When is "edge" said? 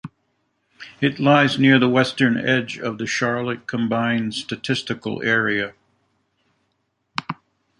2.35-2.79